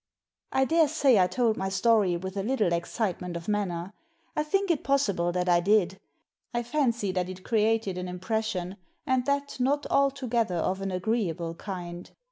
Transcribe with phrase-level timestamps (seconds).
[0.51, 3.93] I daresay I told my story with a little excite ment of manner.
[4.35, 5.99] I think it possible that I did.
[6.55, 12.09] I fancy that it created an impression, and that not altogether of an agreeable kind.